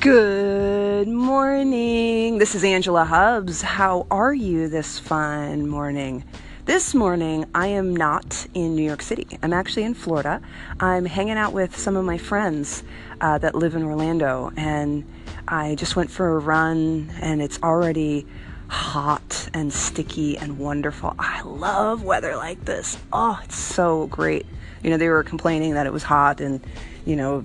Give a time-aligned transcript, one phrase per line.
[0.00, 2.38] Good morning.
[2.38, 3.62] This is Angela Hubbs.
[3.62, 6.22] How are you this fine morning?
[6.66, 9.26] This morning, I am not in New York City.
[9.42, 10.40] I'm actually in Florida.
[10.78, 12.84] I'm hanging out with some of my friends
[13.20, 15.04] uh, that live in Orlando, and
[15.48, 18.24] I just went for a run, and it's already
[18.68, 21.16] hot and sticky and wonderful.
[21.18, 22.96] I love weather like this.
[23.12, 24.46] Oh, it's so great.
[24.82, 26.60] You know, they were complaining that it was hot and
[27.08, 27.42] you know,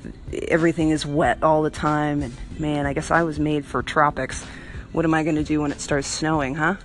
[0.50, 2.22] everything is wet all the time.
[2.22, 4.44] And man, I guess I was made for tropics.
[4.92, 6.76] What am I going to do when it starts snowing, huh?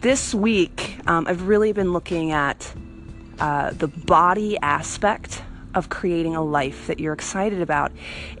[0.00, 2.72] This week, um, I've really been looking at
[3.40, 5.42] uh, the body aspect
[5.74, 7.90] of creating a life that you're excited about.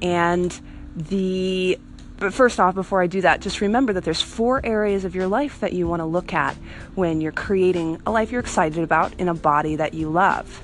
[0.00, 0.56] And
[0.94, 1.76] the
[2.18, 5.26] but first off, before I do that, just remember that there's four areas of your
[5.26, 6.54] life that you want to look at
[6.94, 10.62] when you're creating a life you're excited about in a body that you love.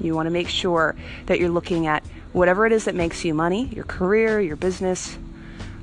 [0.00, 0.94] You want to make sure
[1.26, 5.18] that you're looking at whatever it is that makes you money, your career, your business.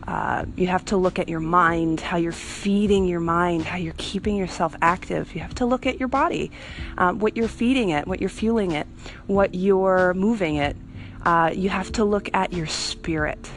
[0.07, 3.93] Uh, you have to look at your mind, how you're feeding your mind, how you're
[3.97, 5.35] keeping yourself active.
[5.35, 6.51] You have to look at your body,
[6.97, 8.87] um, what you're feeding it, what you're fueling it,
[9.25, 10.77] what you're moving it.
[11.25, 13.49] Uh, you have to look at your spirit,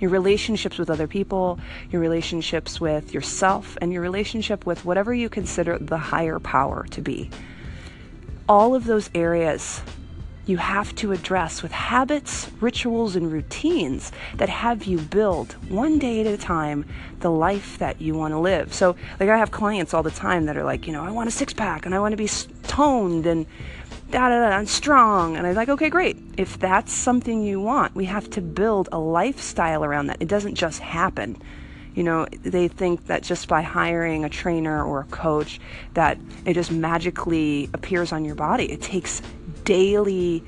[0.00, 1.58] your relationships with other people,
[1.90, 7.00] your relationships with yourself, and your relationship with whatever you consider the higher power to
[7.00, 7.30] be
[8.48, 9.82] all of those areas
[10.44, 16.20] you have to address with habits, rituals, and routines that have you build one day
[16.20, 16.84] at a time
[17.20, 18.74] the life that you want to live.
[18.74, 21.28] So, like, I have clients all the time that are like, you know, I want
[21.28, 22.28] a six pack and I want to be
[22.64, 23.46] toned and
[24.12, 25.36] da da da and strong.
[25.36, 26.16] And I'm like, okay, great.
[26.36, 30.18] If that's something you want, we have to build a lifestyle around that.
[30.20, 31.42] It doesn't just happen
[31.94, 35.60] you know they think that just by hiring a trainer or a coach
[35.94, 39.20] that it just magically appears on your body it takes
[39.64, 40.42] daily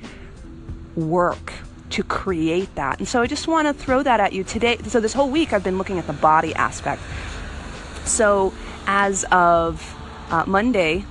[0.95, 1.53] work
[1.89, 4.99] to create that and so i just want to throw that at you today so
[4.99, 7.01] this whole week i've been looking at the body aspect
[8.05, 8.51] so
[8.87, 9.95] as of
[10.31, 11.05] uh, monday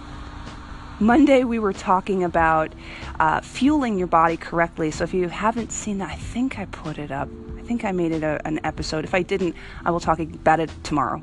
[1.01, 2.73] monday we were talking about
[3.21, 6.99] uh, fueling your body correctly so if you haven't seen that i think i put
[6.99, 7.29] it up
[7.65, 9.05] I think I made it a, an episode.
[9.05, 9.57] If I didn't,
[9.87, 11.23] I will talk about it tomorrow.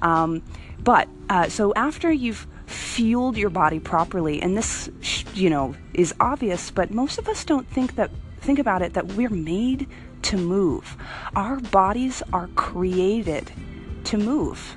[0.00, 0.42] Um,
[0.82, 4.88] but uh, so after you've fueled your body properly, and this,
[5.34, 8.10] you know, is obvious, but most of us don't think that
[8.40, 9.86] think about it that we're made
[10.22, 10.96] to move.
[11.36, 13.52] Our bodies are created
[14.04, 14.76] to move.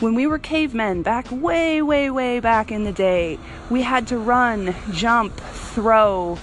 [0.00, 3.38] When we were cavemen back way, way, way back in the day,
[3.70, 6.38] we had to run, jump, throw,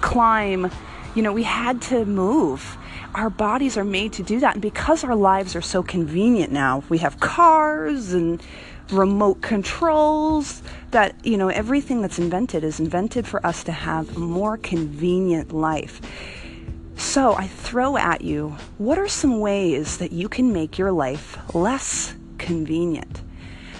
[0.00, 0.70] climb.
[1.14, 2.78] You know, we had to move
[3.14, 4.54] our bodies are made to do that.
[4.54, 8.42] And because our lives are so convenient now, we have cars and
[8.90, 14.20] remote controls that, you know, everything that's invented is invented for us to have a
[14.20, 16.00] more convenient life.
[16.96, 21.36] So I throw at you what are some ways that you can make your life
[21.54, 23.22] less convenient?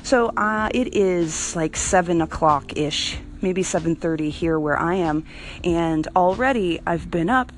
[0.03, 5.25] So uh, it is like seven o'clock ish, maybe 7:30 here where I am,
[5.63, 7.53] and already I've been up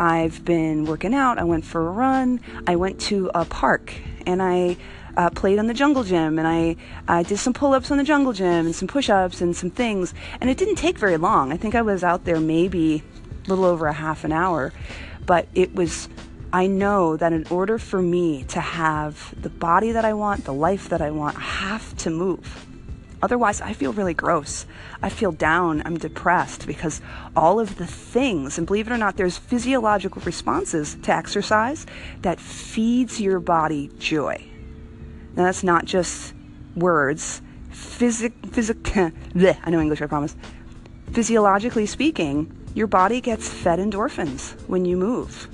[0.00, 1.38] I've been working out.
[1.38, 2.40] I went for a run.
[2.66, 3.92] I went to a park
[4.26, 4.78] and I
[5.14, 8.04] uh, played on the jungle gym and I, I did some pull ups on the
[8.04, 10.14] jungle gym and some push ups and some things.
[10.40, 11.52] And it didn't take very long.
[11.52, 13.02] I think I was out there maybe
[13.44, 14.72] a little over a half an hour.
[15.26, 16.08] But it was,
[16.52, 20.52] I know that in order for me to have the body that I want, the
[20.52, 22.66] life that I want, I have to move.
[23.22, 24.66] Otherwise, I feel really gross.
[25.02, 25.82] I feel down.
[25.84, 27.00] I'm depressed because
[27.36, 31.86] all of the things, and believe it or not, there's physiological responses to exercise
[32.22, 34.42] that feeds your body joy.
[35.36, 36.34] Now, that's not just
[36.74, 37.42] words.
[37.70, 40.34] Physic, physic, bleh, I know English, I promise.
[41.12, 45.48] Physiologically speaking, your body gets fed endorphins when you move.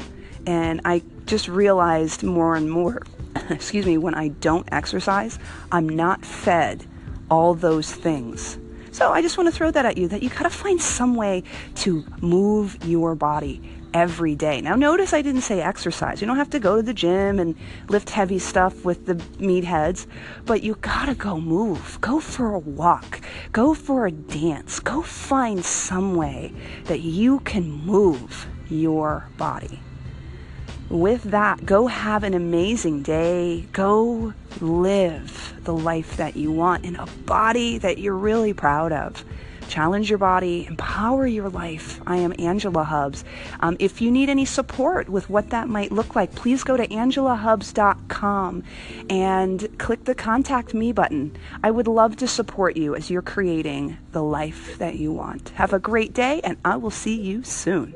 [0.46, 3.02] And I just realized more and more,
[3.50, 5.38] excuse me, when I don't exercise,
[5.72, 6.86] I'm not fed
[7.30, 8.58] all those things.
[8.92, 11.16] So I just want to throw that at you that you got to find some
[11.16, 11.42] way
[11.76, 13.60] to move your body
[13.92, 14.60] every day.
[14.60, 16.20] Now, notice I didn't say exercise.
[16.20, 17.56] You don't have to go to the gym and
[17.88, 20.06] lift heavy stuff with the meatheads,
[20.44, 21.98] but you got to go move.
[22.00, 23.20] Go for a walk.
[23.52, 24.80] Go for a dance.
[24.80, 26.52] Go find some way
[26.84, 29.80] that you can move your body
[30.88, 33.66] with that, go have an amazing day.
[33.72, 39.24] Go live the life that you want in a body that you're really proud of.
[39.68, 42.00] Challenge your body, empower your life.
[42.06, 43.24] I am Angela Hubbs.
[43.60, 46.86] Um, if you need any support with what that might look like, please go to
[46.86, 48.62] angelahubbs.com
[49.10, 51.36] and click the contact me button.
[51.64, 55.48] I would love to support you as you're creating the life that you want.
[55.50, 57.94] Have a great day, and I will see you soon.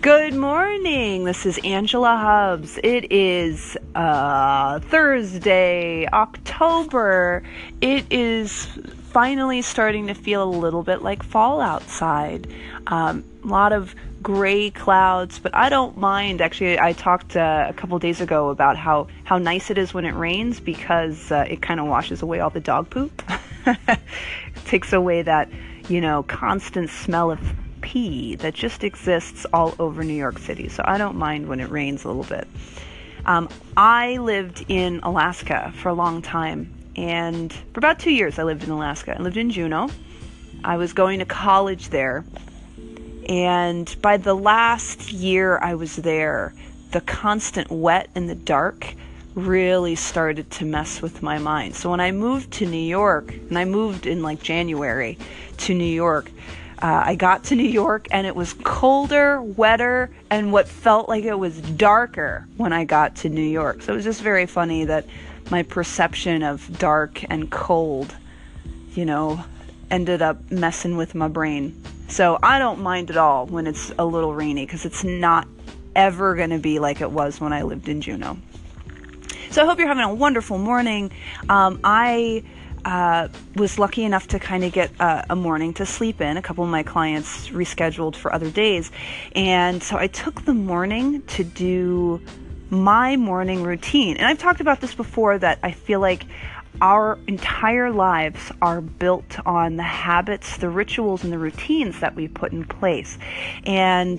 [0.00, 1.24] Good morning.
[1.24, 2.78] This is Angela Hubbs.
[2.84, 7.42] It is uh, Thursday, October.
[7.80, 8.66] It is
[9.10, 12.46] finally starting to feel a little bit like fall outside.
[12.86, 13.92] Um, a lot of
[14.22, 16.42] gray clouds, but I don't mind.
[16.42, 20.04] Actually, I talked uh, a couple days ago about how, how nice it is when
[20.04, 23.20] it rains because uh, it kind of washes away all the dog poop.
[24.64, 25.50] takes away that,
[25.88, 27.40] you know, constant smell of
[27.92, 30.68] that just exists all over New York City.
[30.68, 32.46] So I don't mind when it rains a little bit.
[33.24, 38.44] Um, I lived in Alaska for a long time, and for about two years I
[38.44, 39.16] lived in Alaska.
[39.18, 39.90] I lived in Juneau.
[40.64, 42.24] I was going to college there,
[43.28, 46.54] and by the last year I was there,
[46.92, 48.94] the constant wet and the dark
[49.34, 51.74] really started to mess with my mind.
[51.74, 55.18] So when I moved to New York, and I moved in like January
[55.58, 56.30] to New York,
[56.80, 61.24] uh, I got to New York and it was colder, wetter, and what felt like
[61.24, 63.82] it was darker when I got to New York.
[63.82, 65.06] So it was just very funny that
[65.50, 68.14] my perception of dark and cold,
[68.94, 69.44] you know,
[69.90, 71.82] ended up messing with my brain.
[72.08, 75.48] So I don't mind at all when it's a little rainy because it's not
[75.96, 78.38] ever going to be like it was when I lived in Juneau.
[79.50, 81.10] So I hope you're having a wonderful morning.
[81.48, 82.44] Um, I
[82.88, 86.38] uh, was lucky enough to kind of get uh, a morning to sleep in.
[86.38, 88.90] A couple of my clients rescheduled for other days.
[89.34, 92.22] And so I took the morning to do
[92.70, 94.16] my morning routine.
[94.16, 96.24] And I've talked about this before that I feel like
[96.80, 102.26] our entire lives are built on the habits, the rituals, and the routines that we
[102.26, 103.18] put in place.
[103.66, 104.18] And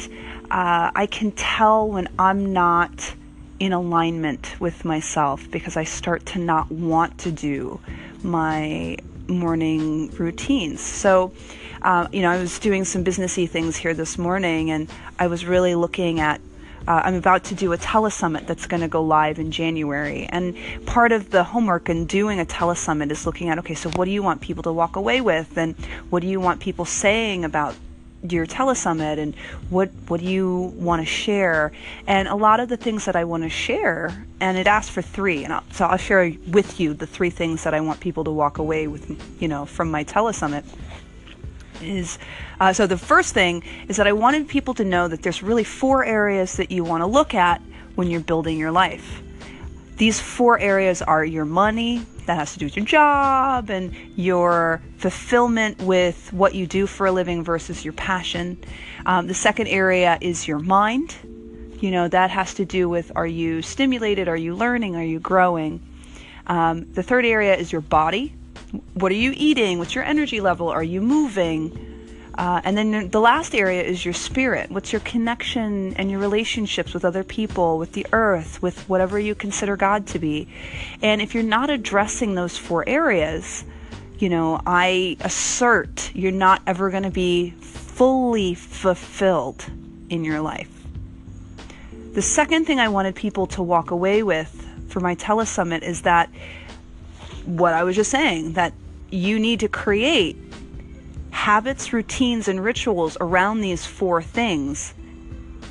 [0.52, 3.16] uh, I can tell when I'm not
[3.60, 7.80] in alignment with myself because I start to not want to do
[8.24, 8.98] my
[9.28, 10.82] morning routines.
[10.82, 11.34] So,
[11.82, 15.46] uh, you know, I was doing some businessy things here this morning, and I was
[15.46, 16.42] really looking at.
[16.88, 20.56] Uh, I'm about to do a telesummit that's going to go live in January, and
[20.88, 24.12] part of the homework in doing a telesummit is looking at okay, so what do
[24.12, 25.76] you want people to walk away with, and
[26.10, 27.76] what do you want people saying about
[28.28, 29.36] your telesummit and
[29.70, 31.72] what what do you want to share?
[32.08, 35.02] And a lot of the things that I want to share and it asked for
[35.02, 38.24] three and I'll, so I'll share with you the three things that I want people
[38.26, 40.66] to walk away with you know from my telesummit
[41.82, 42.20] is
[42.60, 45.64] uh, so the first thing is that I wanted people to know that there's really
[45.64, 47.62] four areas that you want to look at
[47.96, 49.22] when you're building your life
[50.00, 54.82] these four areas are your money that has to do with your job and your
[54.98, 58.58] fulfillment with what you do for a living versus your passion.
[59.06, 61.16] Um, the second area is your mind.
[61.82, 64.30] You know, that has to do with are you stimulated?
[64.30, 64.96] Are you learning?
[64.96, 65.82] Are you growing?
[66.48, 68.34] Um, the third area is your body.
[68.94, 69.80] What are you eating?
[69.80, 70.70] What's your energy level?
[70.70, 71.89] Are you moving?
[72.40, 74.72] Uh, and then the last area is your spirit.
[74.72, 79.36] What's your connection and your relationships with other people, with the earth, with whatever you
[79.36, 80.48] consider God to be?
[81.02, 83.66] And if you're not addressing those four areas,
[84.20, 89.66] you know, I assert you're not ever going to be fully fulfilled
[90.10, 90.72] in your life.
[92.14, 96.30] The second thing I wanted people to walk away with for my telesummit is that
[97.46, 98.72] what I was just saying that
[99.12, 100.38] you need to create
[101.40, 104.94] habits, routines, and rituals around these four things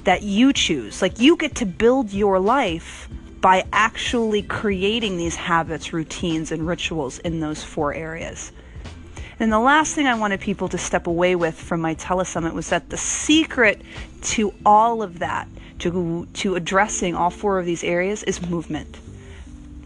[0.05, 1.03] that you choose.
[1.03, 3.07] Like you get to build your life
[3.43, 8.51] by actually creating these habits, routines, and rituals in those four areas.
[9.39, 12.71] And the last thing I wanted people to step away with from my telesummit was
[12.71, 13.83] that the secret
[14.23, 15.49] to all of that,
[15.81, 18.97] to, to addressing all four of these areas, is movement.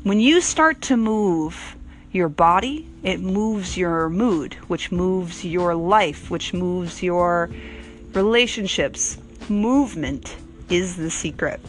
[0.04, 1.74] When you start to move,
[2.12, 7.50] your body, it moves your mood, which moves your life, which moves your
[8.14, 9.18] relationships.
[9.48, 10.36] Movement
[10.70, 11.60] is the secret.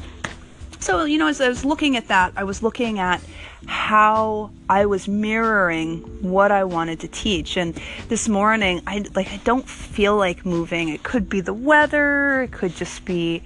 [0.79, 3.21] So, you know, as I was looking at that, I was looking at
[3.67, 7.55] how I was mirroring what I wanted to teach.
[7.55, 7.73] And
[8.09, 10.89] this morning, I like I don't feel like moving.
[10.89, 13.41] It could be the weather, it could just be,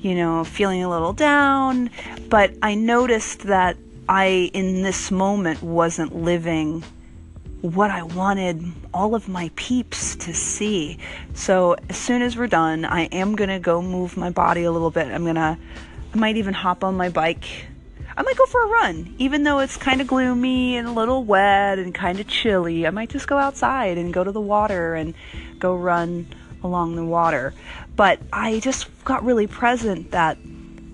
[0.00, 1.90] you know, feeling a little down,
[2.28, 3.76] but I noticed that
[4.08, 6.82] I, in this moment, wasn't living
[7.62, 8.64] what I wanted
[8.94, 10.98] all of my peeps to see.
[11.34, 14.90] So as soon as we're done, I am gonna go move my body a little
[14.90, 15.08] bit.
[15.08, 15.58] I'm gonna,
[16.14, 17.44] I might even hop on my bike.
[18.16, 21.24] I might go for a run, even though it's kind of gloomy and a little
[21.24, 22.86] wet and kind of chilly.
[22.86, 25.14] I might just go outside and go to the water and
[25.58, 26.26] go run
[26.62, 27.54] along the water.
[27.96, 30.38] But I just got really present that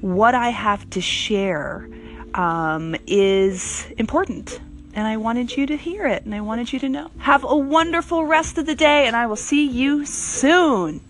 [0.01, 1.89] what I have to share
[2.35, 4.61] um, is important.
[4.97, 7.11] And I wanted you to hear it and I wanted you to know.
[7.19, 11.03] Have a wonderful rest of the day, and I will see you soon.